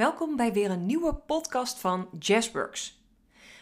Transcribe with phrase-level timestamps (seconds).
[0.00, 3.02] Welkom bij weer een nieuwe podcast van Jazzworks.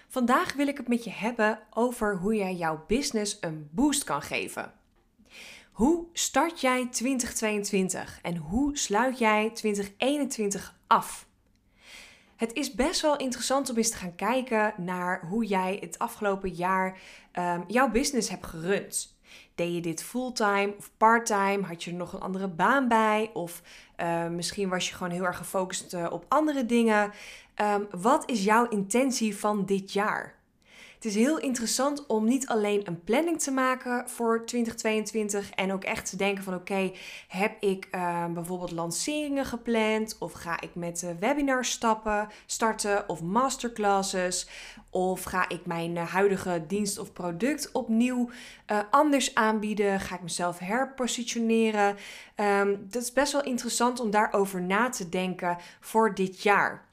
[0.08, 4.22] Vandaag wil ik het met je hebben over hoe jij jouw business een boost kan
[4.22, 4.72] geven.
[5.72, 11.28] Hoe start jij 2022 en hoe sluit jij 2021 af?
[12.36, 16.50] Het is best wel interessant om eens te gaan kijken naar hoe jij het afgelopen
[16.50, 16.98] jaar
[17.38, 19.17] um, jouw business hebt gerund.
[19.58, 21.62] Deed je dit fulltime of parttime?
[21.62, 23.30] Had je er nog een andere baan bij?
[23.32, 23.62] Of
[24.00, 27.12] uh, misschien was je gewoon heel erg gefocust uh, op andere dingen.
[27.60, 30.37] Um, wat is jouw intentie van dit jaar?
[30.98, 35.84] Het is heel interessant om niet alleen een planning te maken voor 2022 en ook
[35.84, 36.92] echt te denken van oké,
[37.28, 43.22] heb ik uh, bijvoorbeeld lanceringen gepland of ga ik met uh, webinars stappen, starten of
[43.22, 44.48] masterclasses
[44.90, 48.30] of ga ik mijn uh, huidige dienst of product opnieuw
[48.90, 51.96] anders aanbieden, ga ik mezelf herpositioneren.
[52.36, 56.87] Um, dat is best wel interessant om daarover na te denken voor dit jaar.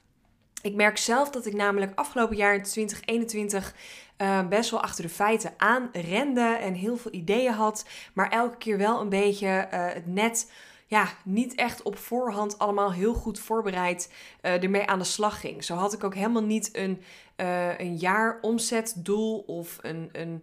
[0.66, 3.74] Ik merk zelf dat ik namelijk afgelopen jaar in 2021
[4.18, 8.56] uh, best wel achter de feiten aan rende en heel veel ideeën had, maar elke
[8.56, 10.52] keer wel een beetje uh, het net
[10.86, 15.64] ja, niet echt op voorhand allemaal heel goed voorbereid uh, ermee aan de slag ging.
[15.64, 17.02] Zo had ik ook helemaal niet een,
[17.36, 20.42] uh, een jaar omzetdoel of een, een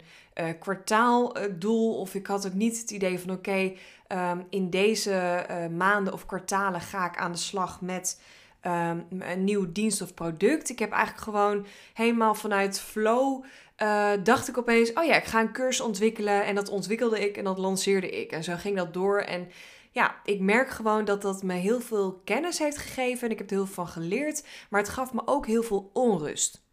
[0.58, 1.98] kwartaaldoel.
[1.98, 3.72] Of ik had ook niet het idee van oké,
[4.08, 8.18] um, in deze maanden of kwartalen ga ik aan de slag met
[8.66, 10.70] um, een nieuw dienst of product.
[10.70, 13.44] Ik heb eigenlijk gewoon helemaal vanuit flow.
[13.82, 16.44] Uh, dacht ik opeens, oh ja, ik ga een cursus ontwikkelen.
[16.44, 18.32] En dat ontwikkelde ik en dat lanceerde ik.
[18.32, 19.20] En zo ging dat door.
[19.20, 19.48] En
[19.90, 23.26] ja, ik merk gewoon dat dat me heel veel kennis heeft gegeven.
[23.26, 24.46] En ik heb er heel veel van geleerd.
[24.70, 26.63] Maar het gaf me ook heel veel onrust.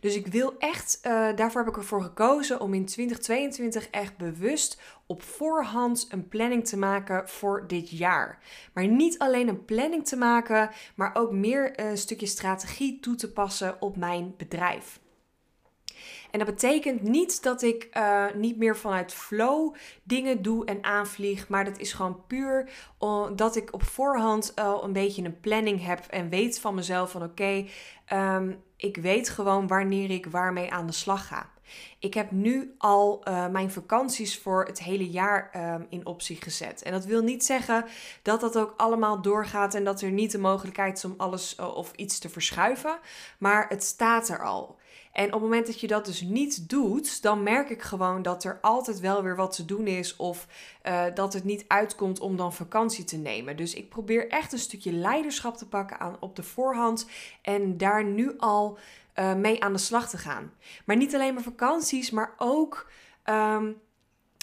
[0.00, 4.80] Dus ik wil echt, uh, daarvoor heb ik ervoor gekozen om in 2022 echt bewust
[5.06, 8.38] op voorhand een planning te maken voor dit jaar.
[8.72, 13.32] Maar niet alleen een planning te maken, maar ook meer een stukje strategie toe te
[13.32, 15.00] passen op mijn bedrijf.
[16.32, 21.48] En dat betekent niet dat ik uh, niet meer vanuit flow dingen doe en aanvlieg.
[21.48, 22.70] Maar dat is gewoon puur
[23.36, 26.06] dat ik op voorhand al een beetje een planning heb.
[26.10, 27.66] En weet van mezelf van oké,
[28.12, 31.50] um, ik weet gewoon wanneer ik waarmee aan de slag ga.
[31.98, 36.82] Ik heb nu al uh, mijn vakanties voor het hele jaar um, in optie gezet.
[36.82, 37.84] En dat wil niet zeggen
[38.22, 41.76] dat dat ook allemaal doorgaat en dat er niet de mogelijkheid is om alles uh,
[41.76, 42.98] of iets te verschuiven.
[43.38, 44.80] Maar het staat er al.
[45.12, 48.44] En op het moment dat je dat dus niet doet, dan merk ik gewoon dat
[48.44, 50.16] er altijd wel weer wat te doen is.
[50.16, 50.46] Of
[50.82, 53.56] uh, dat het niet uitkomt om dan vakantie te nemen.
[53.56, 57.06] Dus ik probeer echt een stukje leiderschap te pakken aan, op de voorhand.
[57.42, 58.78] En daar nu al
[59.18, 60.52] uh, mee aan de slag te gaan.
[60.84, 62.90] Maar niet alleen maar vakanties, maar ook.
[63.24, 63.80] Um,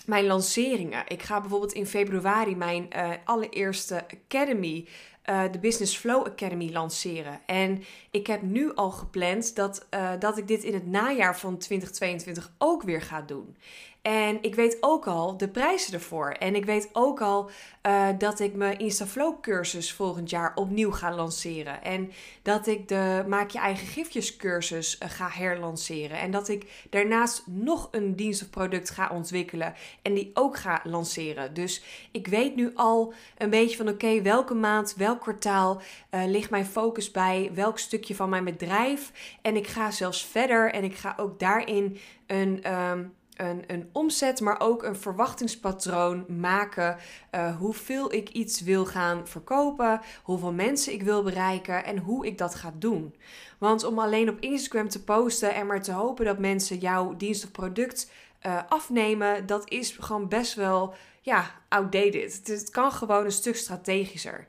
[0.05, 1.03] mijn lanceringen.
[1.07, 4.87] Ik ga bijvoorbeeld in februari mijn uh, allereerste Academy
[5.29, 7.39] uh, de Business Flow Academy lanceren.
[7.45, 9.87] En ik heb nu al gepland dat,
[10.19, 13.57] dat ik dit in het najaar van 2022 ook weer ga doen.
[14.01, 16.31] En ik weet ook al de prijzen ervoor.
[16.31, 17.49] En ik weet ook al
[17.87, 21.83] uh, dat ik mijn InstaFlow cursus volgend jaar opnieuw ga lanceren.
[21.83, 22.11] En
[22.41, 26.19] dat ik de Maak je eigen gifjes cursus uh, ga herlanceren.
[26.19, 29.73] En dat ik daarnaast nog een dienst of product ga ontwikkelen.
[30.01, 31.53] En die ook ga lanceren.
[31.53, 35.81] Dus ik weet nu al een beetje van oké, welke maand, welk kwartaal
[36.11, 37.51] uh, ligt mijn focus bij.
[37.53, 39.11] Welk stukje van mijn bedrijf.
[39.41, 40.71] En ik ga zelfs verder.
[40.71, 42.73] En ik ga ook daarin een...
[42.73, 46.97] Um, een, een omzet, maar ook een verwachtingspatroon maken.
[47.35, 52.37] Uh, hoeveel ik iets wil gaan verkopen, hoeveel mensen ik wil bereiken en hoe ik
[52.37, 53.15] dat ga doen.
[53.57, 57.43] Want om alleen op Instagram te posten en maar te hopen dat mensen jouw dienst
[57.43, 58.11] of product
[58.45, 62.41] uh, afnemen, dat is gewoon best wel ja, outdated.
[62.43, 64.47] Het, kan gewoon een stuk strategischer.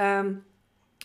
[0.00, 0.44] Um,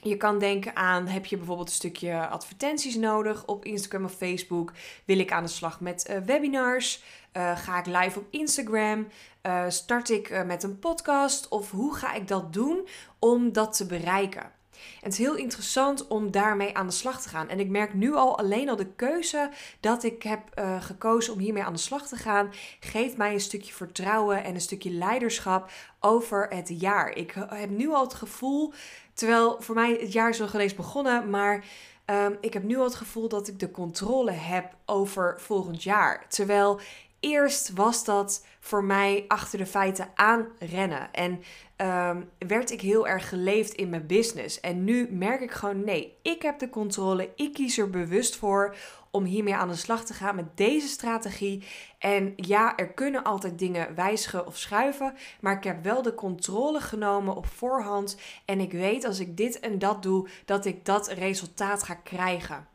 [0.02, 4.72] je kan denken aan, heb je bijvoorbeeld een stukje advertenties nodig op Instagram of Facebook?
[5.06, 7.04] Wil ik aan de slag met uh, webinars?
[7.38, 9.08] Uh, ga ik live op Instagram?
[9.44, 11.48] Uh, start ik met een podcast?
[11.48, 12.88] Of hoe ga ik dat doen
[13.20, 14.52] om dat te bereiken?
[14.94, 17.50] En het is heel interessant om daarmee aan de slag te gaan.
[17.50, 21.40] En ik merk nu al alleen al de keuze dat ik heb uh, gekozen om
[21.40, 25.72] hiermee aan de slag te gaan, geeft mij een stukje vertrouwen en een stukje leiderschap
[26.00, 27.16] over het jaar.
[27.16, 28.74] Ik heb nu al het gevoel,
[29.14, 31.66] terwijl voor mij het jaar is nog eens begonnen, maar
[32.06, 36.26] um, ik heb nu al het gevoel dat ik de controle heb over volgend jaar.
[36.28, 36.80] Terwijl
[37.22, 41.14] eerst was dat voor mij achter de feiten aanrennen.
[41.14, 41.44] En
[41.78, 44.60] um, werd ik heel erg geleefd in mijn business.
[44.60, 47.30] En nu merk ik gewoon: nee, ik heb de controle.
[47.36, 48.76] Ik kies er bewust voor
[49.12, 51.64] om hiermee aan de slag te gaan met deze strategie.
[52.00, 56.80] En ja, er kunnen altijd dingen wijzigen of schuiven, maar ik heb wel de controle
[56.82, 58.18] genomen op voorhand.
[58.46, 62.68] En ik weet als ik dit en dat doe, dat ik dat resultaat ga krijgen.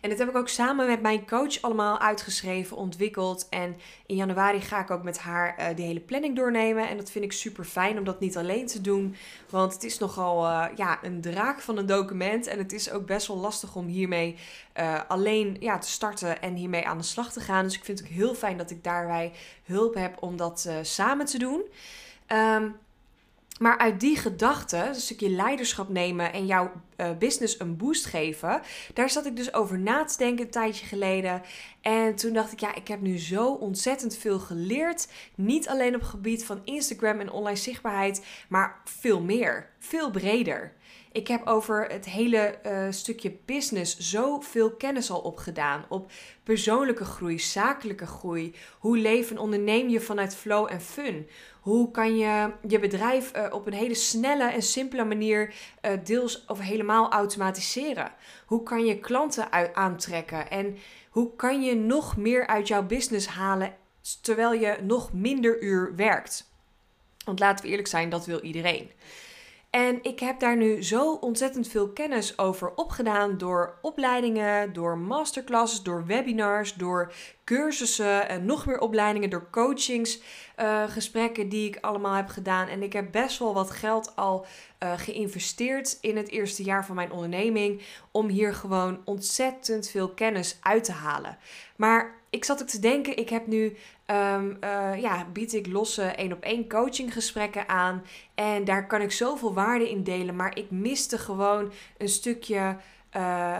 [0.00, 3.46] En dat heb ik ook samen met mijn coach allemaal uitgeschreven, ontwikkeld.
[3.48, 6.88] En in januari ga ik ook met haar uh, die hele planning doornemen.
[6.88, 9.16] En dat vind ik super fijn om dat niet alleen te doen.
[9.50, 12.46] Want het is nogal uh, ja, een draak van een document.
[12.46, 14.36] En het is ook best wel lastig om hiermee
[14.78, 17.64] uh, alleen ja, te starten en hiermee aan de slag te gaan.
[17.64, 19.32] Dus ik vind het ook heel fijn dat ik daarbij
[19.64, 21.62] hulp heb om dat samen te doen.
[22.32, 22.76] Um,
[23.58, 28.06] maar uit die gedachte, dus een stukje leiderschap nemen en jouw uh, business een boost
[28.06, 28.60] geven,
[28.94, 31.42] daar zat ik dus over na te denken een tijdje geleden.
[31.80, 35.08] En toen dacht ik, ja, ik heb nu zo ontzettend veel geleerd.
[35.34, 40.72] Niet alleen op het gebied van Instagram en online zichtbaarheid, maar veel meer, veel breder.
[41.18, 45.84] Ik heb over het hele uh, stukje business zoveel kennis al opgedaan.
[45.88, 46.10] Op
[46.42, 48.54] persoonlijke groei, zakelijke groei.
[48.78, 51.28] Hoe leven en onderneem je vanuit flow en fun?
[51.60, 56.44] Hoe kan je je bedrijf uh, op een hele snelle en simpele manier uh, deels
[56.44, 58.12] of helemaal automatiseren?
[58.46, 60.50] Hoe kan je klanten aantrekken?
[60.50, 60.76] En
[61.10, 63.74] hoe kan je nog meer uit jouw business halen
[64.22, 66.50] terwijl je nog minder uur werkt?
[67.24, 68.90] Want laten we eerlijk zijn, dat wil iedereen.
[69.70, 75.82] En ik heb daar nu zo ontzettend veel kennis over opgedaan door opleidingen, door masterclasses,
[75.82, 77.12] door webinars, door
[77.44, 82.68] cursussen en nog meer opleidingen, door coachingsgesprekken uh, die ik allemaal heb gedaan.
[82.68, 84.46] En ik heb best wel wat geld al
[84.82, 90.58] uh, geïnvesteerd in het eerste jaar van mijn onderneming om hier gewoon ontzettend veel kennis
[90.62, 91.38] uit te halen.
[91.76, 93.76] Maar ik zat ook te denken, ik heb nu,
[94.06, 98.02] um, uh, ja, bied ik losse één op één coaching gesprekken aan.
[98.34, 100.36] En daar kan ik zoveel waarde in delen.
[100.36, 102.76] Maar ik miste gewoon een stukje,
[103.16, 103.56] uh,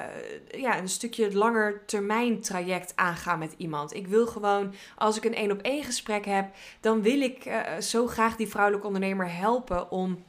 [0.50, 3.94] ja, een stukje langer termijn traject aangaan met iemand.
[3.94, 6.50] Ik wil gewoon, als ik een één op één gesprek heb,
[6.80, 10.24] dan wil ik uh, zo graag die vrouwelijke ondernemer helpen om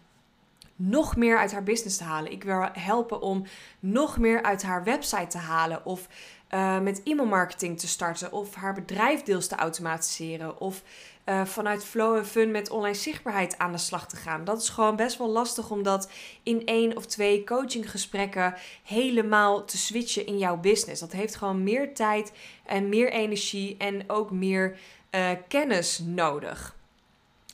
[0.81, 2.31] nog meer uit haar business te halen.
[2.31, 3.45] Ik wil helpen om
[3.79, 5.85] nog meer uit haar website te halen.
[5.85, 6.07] Of
[6.53, 8.31] uh, met e-mailmarketing te starten.
[8.31, 10.59] Of haar bedrijf deels te automatiseren.
[10.59, 10.83] Of
[11.25, 14.43] uh, vanuit flow en fun met online zichtbaarheid aan de slag te gaan.
[14.43, 16.09] Dat is gewoon best wel lastig om dat
[16.43, 20.99] in één of twee coachinggesprekken helemaal te switchen in jouw business.
[20.99, 22.31] Dat heeft gewoon meer tijd
[22.65, 24.77] en meer energie en ook meer
[25.11, 26.77] uh, kennis nodig.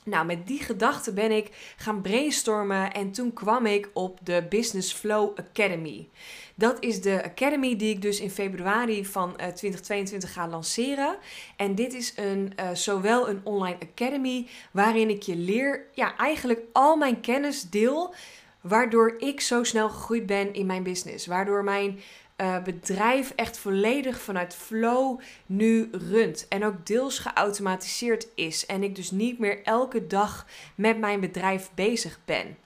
[0.06, 4.92] Nou, met die gedachte ben ik gaan brainstormen en toen kwam ik op de Business
[4.92, 6.08] Flow Academy.
[6.54, 11.16] Dat is de academy die ik dus in februari van uh, eh, 2022 ga lanceren.
[11.56, 16.60] En dit is een, uh, zowel een online academy waarin ik je leer, ja, eigenlijk
[16.72, 18.14] al mijn kennis deel,
[18.60, 21.26] waardoor ik zo snel gegroeid ben in mijn business.
[21.26, 22.00] Waardoor mijn
[22.36, 26.48] uh, bedrijf echt volledig vanuit flow nu runt.
[26.48, 28.66] En ook deels geautomatiseerd is.
[28.66, 32.65] En ik dus niet meer elke dag met mijn bedrijf bezig ben.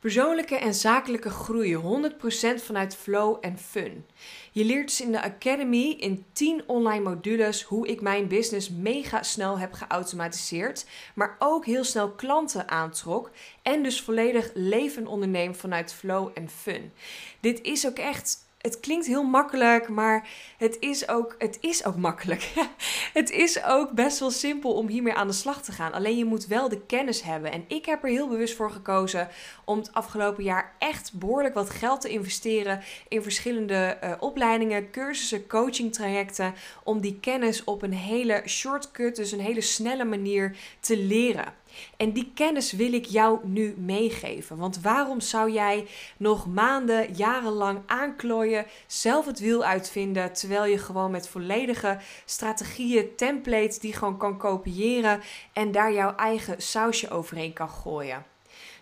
[0.00, 4.06] Persoonlijke en zakelijke groei 100% vanuit flow en fun.
[4.52, 9.22] Je leert dus in de Academy in 10 online modules hoe ik mijn business mega
[9.22, 13.30] snel heb geautomatiseerd, maar ook heel snel klanten aantrok
[13.62, 16.92] en dus volledig leven onderneem vanuit flow en fun.
[17.40, 21.96] Dit is ook echt het klinkt heel makkelijk, maar het is ook, het is ook
[21.96, 22.52] makkelijk.
[23.20, 25.92] het is ook best wel simpel om hiermee aan de slag te gaan.
[25.92, 27.52] Alleen je moet wel de kennis hebben.
[27.52, 29.28] En ik heb er heel bewust voor gekozen
[29.64, 35.46] om het afgelopen jaar echt behoorlijk wat geld te investeren in verschillende uh, opleidingen, cursussen,
[35.46, 36.54] coaching trajecten.
[36.84, 41.54] Om die kennis op een hele shortcut, dus een hele snelle manier te leren.
[41.96, 44.56] En die kennis wil ik jou nu meegeven.
[44.56, 45.86] Want waarom zou jij
[46.16, 53.78] nog maanden, jarenlang aanklooien, zelf het wiel uitvinden, terwijl je gewoon met volledige strategieën, templates
[53.78, 55.20] die gewoon kan kopiëren
[55.52, 58.24] en daar jouw eigen sausje overheen kan gooien?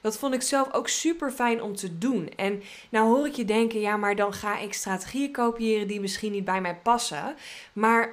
[0.01, 2.29] Dat vond ik zelf ook super fijn om te doen.
[2.37, 6.33] En nou hoor ik je denken, ja, maar dan ga ik strategieën kopiëren die misschien
[6.33, 7.37] niet bij mij passen.
[7.73, 8.11] Maar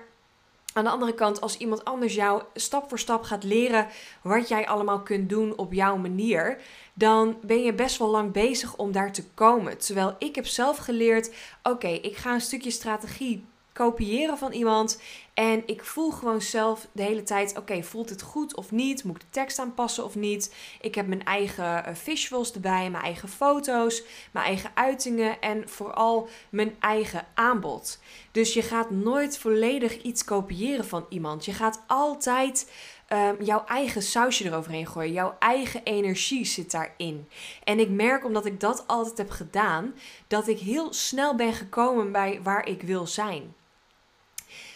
[0.75, 3.88] aan de andere kant, als iemand anders jou stap voor stap gaat leren
[4.22, 6.62] wat jij allemaal kunt doen op jouw manier,
[6.94, 9.77] dan ben je best wel lang bezig om daar te komen.
[9.77, 15.01] Terwijl ik heb zelf geleerd: oké, ik ga een stukje strategie kopiëren van iemand.
[15.34, 19.03] En ik voel gewoon zelf de hele tijd: oké, voelt het goed of niet?
[19.03, 20.55] Moet ik de tekst aanpassen of niet?
[20.82, 26.27] Ik heb mijn eigen uh, visuals erbij, mijn eigen foto's, mijn eigen uitingen en vooral
[26.50, 28.00] mijn eigen aanbod.
[28.32, 31.46] Dus je gaat nooit volledig iets kopiëren van iemand.
[31.46, 32.72] Je gaat altijd
[33.10, 35.13] um, jouw eigen sausje eroverheen gooien.
[35.13, 37.27] Jouw eigen energie zit daarin.
[37.63, 39.96] En ik merk, omdat ik dat altijd heb gedaan,
[40.27, 43.53] dat ik heel snel ben gekomen bij waar ik wil zijn.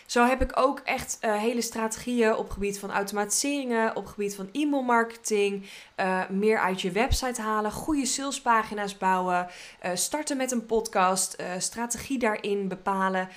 [0.09, 4.49] Zo heb ik ook echt uh, hele strategieën op gebied van automatiseringen, op gebied van
[4.51, 9.47] e-mailmarketing, uh, meer uit je website halen, goede salespagina's bouwen,
[9.85, 13.29] uh, starten met een podcast, strategie daarin bepalen.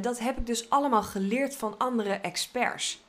[0.00, 3.04] dat heb ik dus allemaal geleerd van andere experts.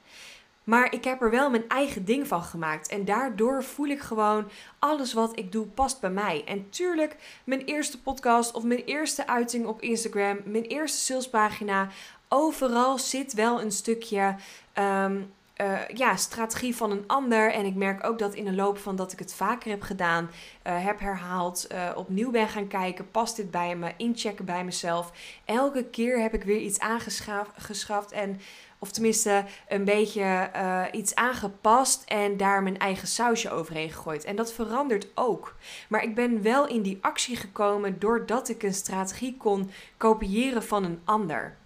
[0.65, 2.87] Maar ik heb er wel mijn eigen ding van gemaakt.
[2.87, 6.43] En daardoor voel ik gewoon alles wat ik doe past bij mij.
[6.45, 11.89] En tuurlijk, mijn eerste podcast of mijn eerste uiting op Instagram, mijn eerste salespagina.
[12.29, 14.35] Overal zit wel een stukje
[14.73, 15.21] ehm,
[15.55, 17.53] eh, ja, strategie van een ander.
[17.53, 20.29] En ik merk ook dat in de loop van dat ik het vaker heb gedaan,
[20.67, 25.11] uh, heb herhaald, uh, opnieuw ben gaan kijken, past dit bij me, inchecken bij mezelf.
[25.45, 28.39] Elke keer heb ik weer iets aangeschaft en
[28.79, 30.49] of tenminste een beetje
[30.91, 34.23] iets aangepast en daar mijn eigen sausje overheen gegooid.
[34.23, 35.55] En dat verandert ook.
[35.89, 40.83] Maar ik ben wel in die actie gekomen doordat ik een strategie kon kopiëren van
[40.83, 41.57] een ander.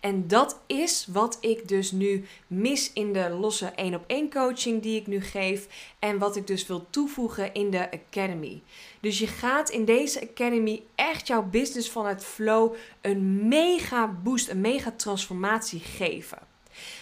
[0.00, 4.82] En dat is wat ik dus nu mis in de losse 1 op 1 coaching
[4.82, 5.66] die ik nu geef
[5.98, 8.62] en wat ik dus wil toevoegen in de academy.
[9.00, 14.60] Dus je gaat in deze academy echt jouw business vanuit flow een mega boost, een
[14.60, 16.47] mega transformatie geven.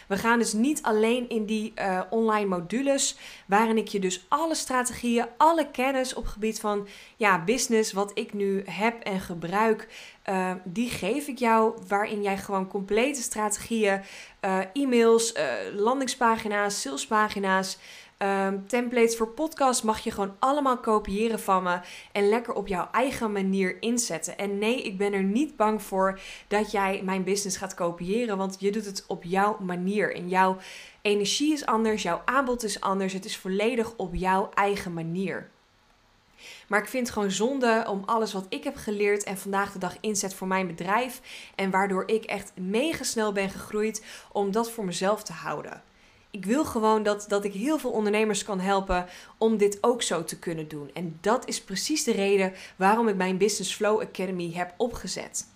[0.06, 3.16] We gaan dus niet alleen in die uh, online modules,
[3.46, 8.32] waarin ik je dus alle strategieën, alle kennis op gebied van ja, business, wat ik
[8.32, 9.88] nu heb en gebruik,
[10.28, 14.00] uh, die geef ik jou, waarin jij gewoon complete strategieën,
[14.40, 15.34] uh, e-mails,
[15.74, 17.78] landingspagina's, salespagina's,
[18.18, 21.80] Um, templates voor podcast mag je gewoon allemaal kopiëren van me
[22.12, 24.38] en lekker op jouw eigen manier inzetten.
[24.38, 28.56] En nee, ik ben er niet bang voor dat jij mijn business gaat kopiëren, want
[28.58, 30.14] je doet het op jouw manier.
[30.14, 30.56] En jouw
[31.02, 33.12] energie is anders, jouw aanbod is anders.
[33.12, 35.50] Het is volledig op jouw eigen manier.
[36.68, 39.78] Maar ik vind het gewoon zonde om alles wat ik heb geleerd en vandaag de
[39.78, 41.20] dag inzet voor mijn bedrijf.
[41.54, 45.82] En waardoor ik echt mega snel ben gegroeid om dat voor mezelf te houden
[46.36, 49.06] ik wil gewoon dat, dat ik heel veel ondernemers kan helpen
[49.38, 50.90] om dit ook zo te kunnen doen.
[50.92, 55.54] En dat is precies de reden waarom ik mijn Business Flow Academy heb opgezet.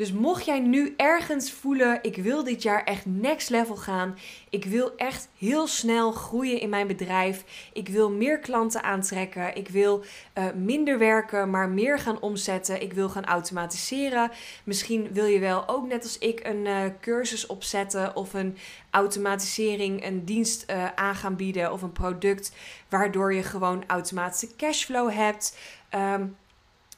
[0.00, 4.18] Dus mocht jij nu ergens voelen, ik wil dit jaar echt next level gaan.
[4.50, 7.68] Ik wil echt heel snel groeien in mijn bedrijf.
[7.72, 9.56] Ik wil meer klanten aantrekken.
[9.56, 10.04] Ik wil
[10.38, 12.82] uh, minder werken, maar meer gaan omzetten.
[12.82, 14.30] Ik wil gaan automatiseren.
[14.64, 18.56] Misschien wil je wel ook net als ik een uh, cursus opzetten of een
[18.90, 22.52] automatisering, een dienst uh, aan gaan bieden of een product
[22.88, 25.56] waardoor je gewoon automatische cashflow hebt.
[25.94, 26.36] Um,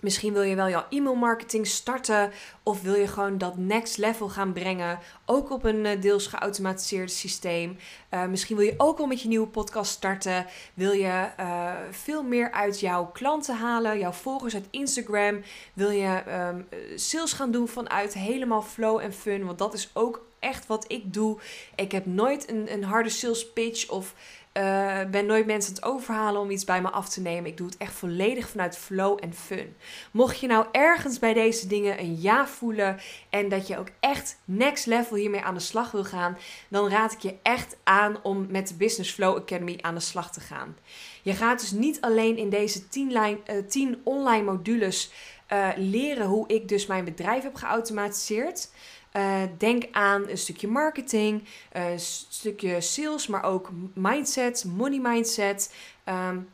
[0.02, 2.30] Misschien wil je wel jouw e-mailmarketing starten
[2.62, 7.12] of wil je gewoon dat next level gaan brengen, ook op een eh, deels geautomatiseerd
[7.12, 7.76] systeem.
[8.10, 10.46] Uh, misschien wil je ook al met je nieuwe podcast starten.
[10.74, 15.42] Wil je uh, veel meer uit jouw klanten halen, jouw volgers uit Instagram.
[15.72, 16.68] Wil je um,
[16.98, 21.12] sales gaan doen vanuit helemaal flow en fun, want dat is ook echt wat ik
[21.14, 21.38] doe.
[21.74, 24.14] Ik heb nooit een, een harde sales pitch of
[24.52, 27.50] uh, ben nooit mensen het overhalen om iets bij me af te nemen.
[27.50, 29.76] Ik doe het echt volledig vanuit flow en fun.
[30.10, 32.98] Mocht je nou ergens bij deze dingen een ja voelen
[33.30, 37.12] en dat je ook echt next level hiermee aan de slag wil gaan, dan raad
[37.12, 40.76] ik je echt aan om met de Business Flow Academy aan de slag te gaan.
[41.22, 45.12] Je gaat dus niet alleen in deze 10 uh, online modules
[45.52, 48.70] uh, leren hoe ik dus mijn bedrijf heb geautomatiseerd.
[49.16, 55.74] Uh, denk aan een stukje marketing, een uh, stukje sales, maar ook mindset, money mindset.
[56.04, 56.48] Um,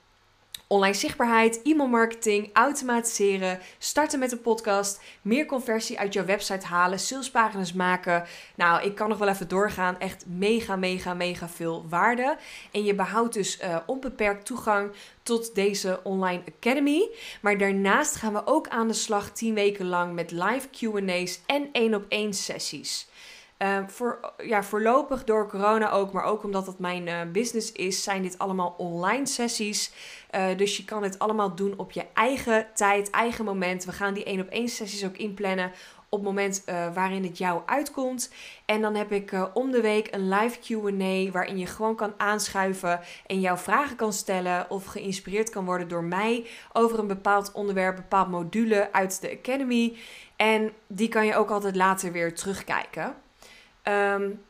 [0.71, 7.73] Online zichtbaarheid, e-mailmarketing, automatiseren, starten met een podcast, meer conversie uit jouw website halen, salespagina's
[7.73, 8.25] maken.
[8.55, 9.99] Nou, ik kan nog wel even doorgaan.
[9.99, 12.37] Echt mega, mega, mega veel waarde.
[12.73, 17.09] En je behoudt dus uh, onbeperkt toegang tot deze online academy.
[17.41, 21.69] Maar daarnaast gaan we ook aan de slag 10 weken lang met live QA's en
[21.73, 23.08] één op één sessies.
[23.63, 28.03] Uh, voor, ja, voorlopig door corona ook, maar ook omdat het mijn uh, business is,
[28.03, 29.93] zijn dit allemaal online sessies.
[30.35, 33.85] Uh, dus je kan dit allemaal doen op je eigen tijd, eigen moment.
[33.85, 35.73] We gaan die één op één sessies ook inplannen
[36.09, 38.33] op het moment uh, waarin het jou uitkomt.
[38.65, 43.01] En dan heb ik om de week een live QA waarin je gewoon kan aanschuiven
[43.27, 47.97] en jouw vragen kan stellen of geïnspireerd kan worden door mij over een bepaald onderwerp,
[47.97, 49.97] bepaald module uit de Academy.
[50.37, 53.15] En die kan je ook altijd later weer terugkijken.
[53.89, 54.41] Um,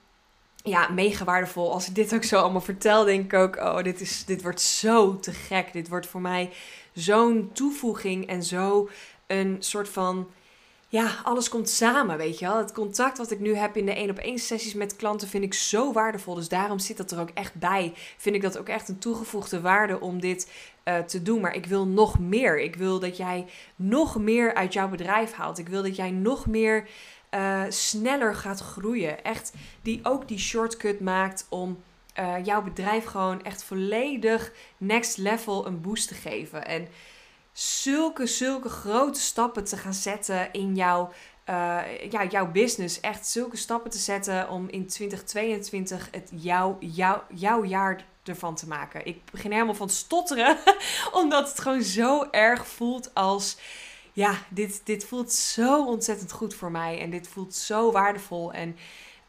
[0.63, 1.73] ja, mega waardevol.
[1.73, 4.61] Als ik dit ook zo allemaal vertel, denk ik ook: oh, dit, is, dit wordt
[4.61, 5.73] zo te gek.
[5.73, 6.51] Dit wordt voor mij
[6.93, 8.89] zo'n toevoeging en zo
[9.27, 10.29] een soort van.
[10.91, 12.59] Ja, alles komt samen, weet je wel.
[12.59, 15.45] Het contact wat ik nu heb in de één op één sessies met klanten vind
[15.45, 16.35] ik zo waardevol.
[16.35, 17.93] Dus daarom zit dat er ook echt bij.
[18.17, 20.51] Vind ik dat ook echt een toegevoegde waarde om dit
[20.85, 21.41] uh, te doen.
[21.41, 22.61] Maar ik wil nog meer.
[22.61, 25.59] Ik wil dat jij nog meer uit jouw bedrijf haalt.
[25.59, 26.89] Ik wil dat jij nog meer
[27.31, 29.25] uh, sneller gaat groeien.
[29.25, 31.83] Echt die ook die shortcut maakt om
[32.19, 36.67] uh, jouw bedrijf gewoon echt volledig next level een boost te geven.
[36.67, 36.89] En
[37.53, 41.13] zulke, zulke grote stappen te gaan zetten in jouw,
[41.51, 41.81] uh,
[42.11, 43.01] ja, jouw business.
[43.01, 48.69] Echt zulke stappen te zetten om in 2022 het jouw, jouw, jouw jaar ervan te
[48.69, 49.07] maken.
[49.07, 50.57] Ik begin helemaal van stotteren,
[51.13, 53.57] omdat het gewoon zo erg voelt als
[54.19, 57.01] ja, dit, dit voelt zo ontzettend goed voor mij.
[57.01, 58.53] En dit voelt zo waardevol.
[58.53, 58.77] En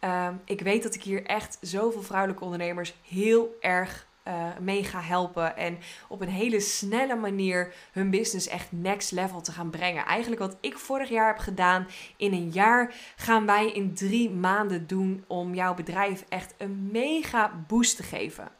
[0.03, 5.01] uh, ik weet dat ik hier echt zoveel vrouwelijke ondernemers heel erg uh, mee ga
[5.01, 5.57] helpen.
[5.57, 5.77] En
[6.07, 10.05] op een hele snelle manier hun business echt next level te gaan brengen.
[10.05, 14.87] Eigenlijk wat ik vorig jaar heb gedaan in een jaar, gaan wij in drie maanden
[14.87, 18.58] doen om jouw bedrijf echt een mega boost te geven.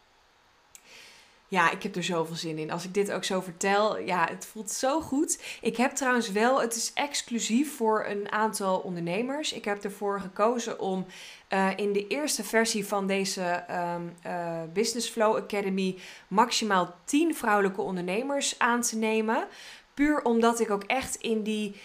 [1.49, 2.71] Ja, ik heb er zoveel zin in.
[2.71, 5.57] Als ik dit ook zo vertel, ja, het voelt zo goed.
[5.61, 9.53] Ik heb trouwens wel, het is exclusief voor een aantal ondernemers.
[9.53, 11.05] Ik heb ervoor gekozen om
[11.53, 17.81] uh, in de eerste versie van deze um, uh, Business Flow Academy maximaal 10 vrouwelijke
[17.81, 19.47] ondernemers aan te nemen.
[19.93, 21.75] Puur omdat ik ook echt in die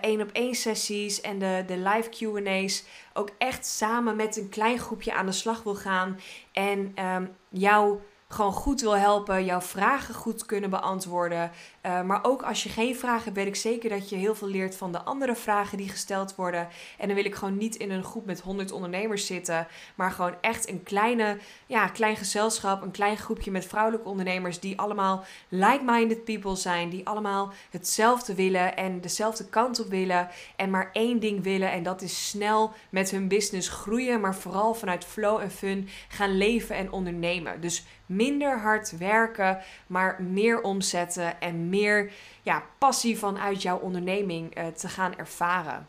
[0.00, 4.78] één op één sessies en de, de live QA's ook echt samen met een klein
[4.78, 6.20] groepje aan de slag wil gaan.
[6.52, 7.98] En um, jou
[8.34, 11.50] gewoon goed wil helpen, jouw vragen goed kunnen beantwoorden.
[11.86, 14.48] Uh, maar ook als je geen vragen hebt, weet ik zeker dat je heel veel
[14.48, 16.68] leert van de andere vragen die gesteld worden.
[16.98, 20.34] En dan wil ik gewoon niet in een groep met 100 ondernemers zitten, maar gewoon
[20.40, 26.24] echt een kleine, ja, klein gezelschap, een klein groepje met vrouwelijke ondernemers die allemaal like-minded
[26.24, 31.42] people zijn, die allemaal hetzelfde willen en dezelfde kant op willen en maar één ding
[31.42, 35.88] willen en dat is snel met hun business groeien, maar vooral vanuit flow en fun
[36.08, 37.60] gaan leven en ondernemen.
[37.60, 44.66] Dus minder hard werken, maar meer omzetten en meer ja, passie vanuit jouw onderneming uh,
[44.66, 45.88] te gaan ervaren.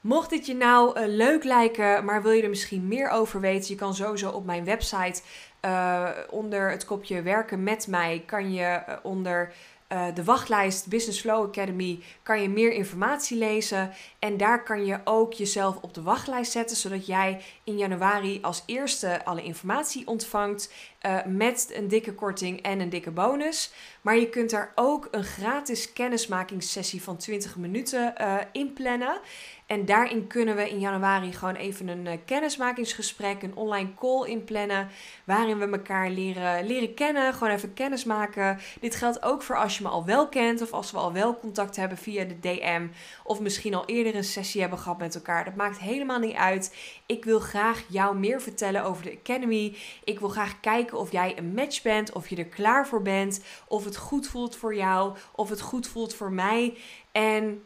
[0.00, 3.68] Mocht dit je nou uh, leuk lijken, maar wil je er misschien meer over weten,
[3.68, 5.22] je kan sowieso op mijn website
[5.64, 9.52] uh, onder het kopje werken met mij, kan je onder
[10.14, 13.92] de wachtlijst Business Flow Academy kan je meer informatie lezen.
[14.18, 18.62] En daar kan je ook jezelf op de wachtlijst zetten, zodat jij in januari als
[18.66, 20.72] eerste alle informatie ontvangt.
[21.06, 23.72] Uh, met een dikke korting en een dikke bonus.
[24.00, 29.20] Maar je kunt daar ook een gratis kennismakingssessie van 20 minuten uh, in plannen.
[29.66, 34.88] En daarin kunnen we in januari gewoon even een uh, kennismakingsgesprek, een online call inplannen.
[35.24, 38.58] Waarin we elkaar leren, leren kennen, gewoon even kennis maken.
[38.80, 41.38] Dit geldt ook voor als je me al wel kent of als we al wel
[41.38, 42.86] contact hebben via de DM.
[43.24, 45.44] Of misschien al eerder een sessie hebben gehad met elkaar.
[45.44, 46.76] Dat maakt helemaal niet uit.
[47.06, 49.76] Ik wil graag jou meer vertellen over de Academy.
[50.04, 53.44] Ik wil graag kijken of jij een match bent, of je er klaar voor bent.
[53.68, 56.76] Of het goed voelt voor jou, of het goed voelt voor mij.
[57.12, 57.62] En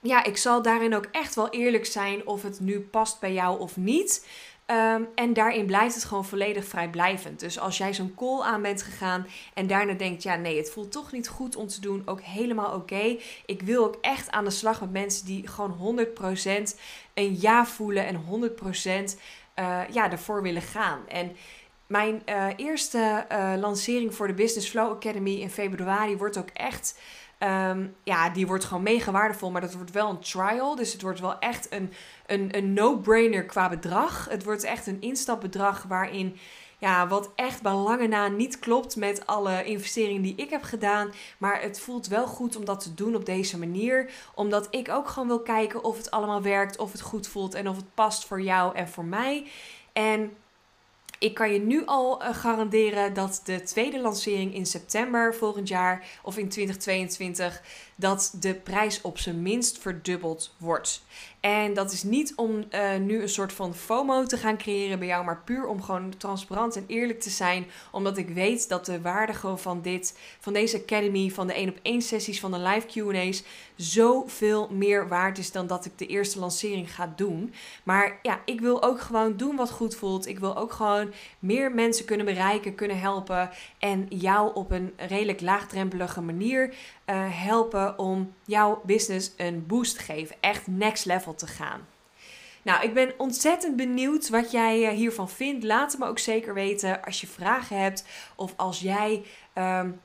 [0.00, 3.60] ja, ik zal daarin ook echt wel eerlijk zijn of het nu past bij jou
[3.60, 4.26] of niet.
[4.66, 7.40] Um, en daarin blijft het gewoon volledig vrijblijvend.
[7.40, 10.92] Dus als jij zo'n call aan bent gegaan en daarna denkt, ja nee, het voelt
[10.92, 13.16] toch niet goed om te doen, ook helemaal oké.
[13.46, 16.78] Ik wil ook echt aan de slag met mensen die gewoon 100%
[17.14, 19.18] een ja voelen en 100%
[19.58, 21.08] uh, ja, ervoor willen gaan.
[21.08, 21.36] En
[21.86, 26.98] mijn uh, eerste uh, lancering voor de Business Flow Academy in februari wordt ook echt
[27.44, 29.50] Um, ja, die wordt gewoon mega waardevol.
[29.50, 30.74] Maar dat wordt wel een trial.
[30.74, 31.92] Dus het wordt wel echt een,
[32.26, 34.26] een, een no-brainer qua bedrag.
[34.30, 36.36] Het wordt echt een instapbedrag waarin.
[36.78, 41.12] Ja, wat echt bij lange na niet klopt met alle investeringen die ik heb gedaan.
[41.38, 44.10] Maar het voelt wel goed om dat te doen op deze manier.
[44.34, 47.68] Omdat ik ook gewoon wil kijken of het allemaal werkt, of het goed voelt en
[47.68, 49.46] of het past voor jou en voor mij.
[49.92, 50.32] En
[51.24, 56.06] ik kan je nu al uh, garanderen dat de tweede lancering in september volgend jaar
[56.22, 57.62] of in 2022
[57.96, 61.04] dat de prijs op zijn minst verdubbeld wordt.
[61.44, 65.08] En dat is niet om uh, nu een soort van FOMO te gaan creëren bij
[65.08, 67.66] jou, maar puur om gewoon transparant en eerlijk te zijn.
[67.90, 71.68] Omdat ik weet dat de waarde gewoon van, dit, van deze Academy, van de 1
[71.68, 73.42] op 1 sessies, van de live QA's,
[73.76, 77.54] zoveel meer waard is dan dat ik de eerste lancering ga doen.
[77.82, 80.26] Maar ja, ik wil ook gewoon doen wat goed voelt.
[80.26, 83.50] Ik wil ook gewoon meer mensen kunnen bereiken, kunnen helpen.
[83.78, 86.74] En jou op een redelijk laagdrempelige manier
[87.12, 90.36] helpen om jouw business een boost te geven.
[90.40, 91.86] Echt next level te gaan.
[92.64, 95.64] Nou, ik ben ontzettend benieuwd wat jij eh, hiervan vindt.
[95.64, 98.04] Laat het me ook zeker weten als je vragen hebt
[98.36, 99.22] of als jij
[99.54, 100.00] um,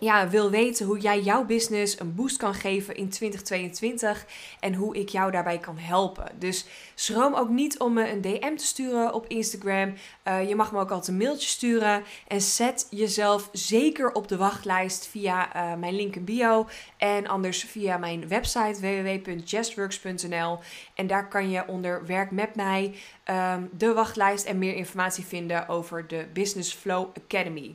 [0.00, 4.26] ja, wil weten hoe jij jouw business een boost kan geven in 2022
[4.60, 6.30] en hoe ik jou daarbij kan helpen.
[6.38, 9.94] Dus schroom ook niet om me een DM te sturen op Instagram.
[10.28, 14.36] Uh, je mag me ook altijd een mailtje sturen en zet jezelf zeker op de
[14.36, 20.58] wachtlijst via uh, mijn link in bio en anders via mijn website www.justworks.nl
[20.94, 22.94] en daar kan je onder werk met mij
[23.30, 27.74] um, de wachtlijst en meer informatie vinden over de Business Flow Academy.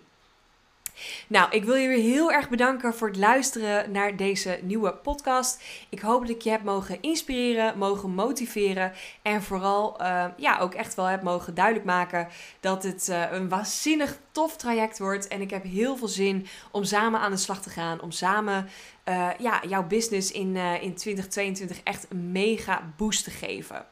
[1.28, 5.64] Nou, ik wil weer heel erg bedanken voor het luisteren naar deze nieuwe podcast.
[5.90, 10.74] Ik hoop dat ik je heb mogen inspireren, mogen motiveren en vooral uh, ja, ook
[10.74, 12.28] echt wel heb mogen duidelijk maken
[12.60, 15.28] dat het uh, een waanzinnig tof traject wordt.
[15.28, 18.70] En ik heb heel veel zin om samen aan de slag te gaan, om samen
[19.10, 23.86] uh, ja, jouw business in, in 2022 echt een mega boost te geven.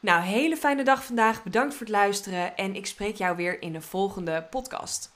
[0.00, 1.42] Nou, hele fijne dag vandaag.
[1.42, 5.12] Bedankt voor het luisteren en ik spreek jou weer in de volgende podcast.